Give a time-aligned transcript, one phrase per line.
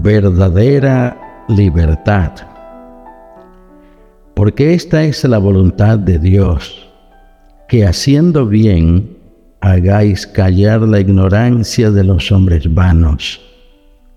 [0.00, 2.30] Verdadera libertad.
[4.34, 6.88] Porque esta es la voluntad de Dios,
[7.66, 9.16] que haciendo bien
[9.60, 13.40] hagáis callar la ignorancia de los hombres vanos,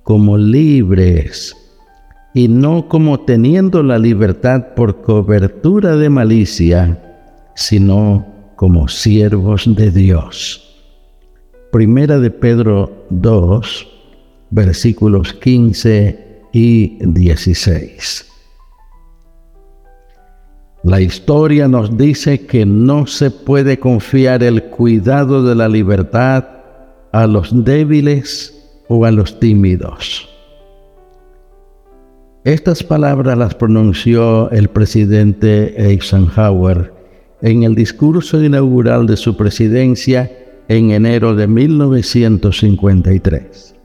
[0.03, 1.55] como libres
[2.35, 7.01] y no como teniendo la libertad por cobertura de malicia,
[7.55, 10.77] sino como siervos de Dios.
[11.71, 13.90] Primera de Pedro 2,
[14.51, 18.27] versículos 15 y 16.
[20.83, 26.45] La historia nos dice que no se puede confiar el cuidado de la libertad
[27.11, 30.27] a los débiles o a los tímidos.
[32.43, 36.91] Estas palabras las pronunció el presidente Eisenhower
[37.43, 40.31] en el discurso inaugural de su presidencia
[40.67, 43.75] en enero de 1953.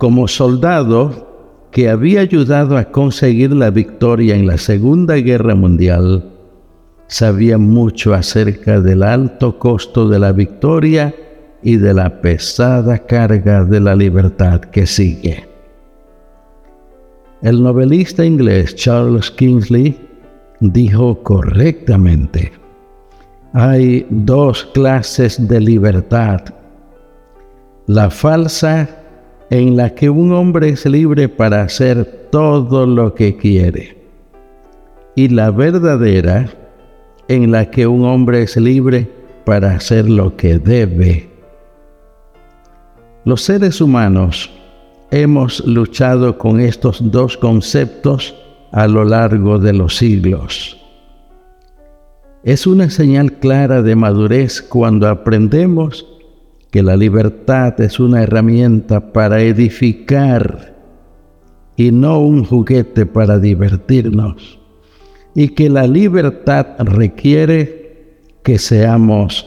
[0.00, 6.24] Como soldado que había ayudado a conseguir la victoria en la Segunda Guerra Mundial,
[7.06, 11.14] sabía mucho acerca del alto costo de la victoria
[11.62, 15.46] y de la pesada carga de la libertad que sigue.
[17.42, 20.00] El novelista inglés Charles Kingsley
[20.60, 22.52] dijo correctamente,
[23.52, 26.40] hay dos clases de libertad.
[27.86, 28.99] La falsa
[29.50, 33.98] en la que un hombre es libre para hacer todo lo que quiere.
[35.16, 36.48] Y la verdadera
[37.26, 39.08] en la que un hombre es libre
[39.44, 41.28] para hacer lo que debe.
[43.24, 44.50] Los seres humanos
[45.10, 48.34] hemos luchado con estos dos conceptos
[48.70, 50.76] a lo largo de los siglos.
[52.44, 56.06] Es una señal clara de madurez cuando aprendemos
[56.70, 60.74] que la libertad es una herramienta para edificar
[61.76, 64.58] y no un juguete para divertirnos,
[65.34, 69.46] y que la libertad requiere que seamos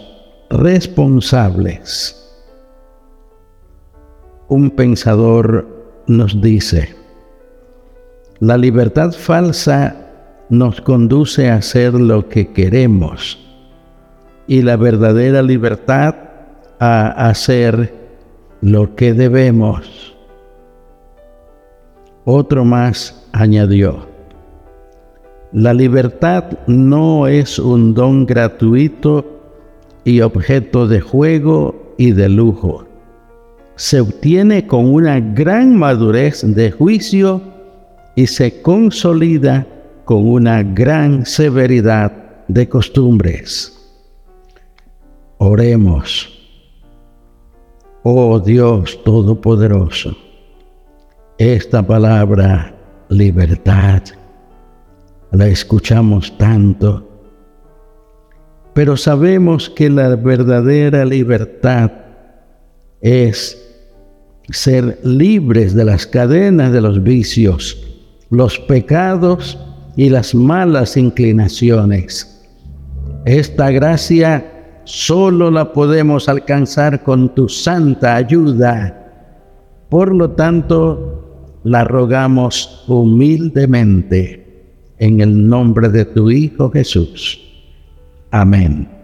[0.49, 2.19] responsables.
[4.47, 6.95] Un pensador nos dice,
[8.39, 9.95] la libertad falsa
[10.49, 13.39] nos conduce a hacer lo que queremos
[14.47, 16.15] y la verdadera libertad
[16.83, 17.93] a hacer
[18.61, 20.15] lo que debemos.
[22.25, 24.07] Otro más añadió,
[25.51, 29.25] la libertad no es un don gratuito
[30.03, 32.85] y objeto de juego y de lujo
[33.75, 37.41] se obtiene con una gran madurez de juicio
[38.15, 39.65] y se consolida
[40.05, 42.11] con una gran severidad
[42.47, 43.77] de costumbres.
[45.37, 46.42] Oremos.
[48.05, 50.13] Oh Dios Todopoderoso,
[51.37, 52.75] esta palabra
[53.07, 54.01] libertad
[55.31, 57.09] la escuchamos tanto,
[58.73, 61.93] pero sabemos que la verdadera libertad
[62.99, 63.57] es
[64.49, 67.87] ser libres de las cadenas de los vicios,
[68.29, 69.57] los pecados
[69.95, 72.43] y las malas inclinaciones.
[73.23, 74.52] Esta gracia
[74.83, 78.99] solo la podemos alcanzar con tu santa ayuda.
[79.89, 84.43] Por lo tanto, la rogamos humildemente
[84.97, 87.39] en el nombre de tu Hijo Jesús.
[88.31, 89.02] Amén.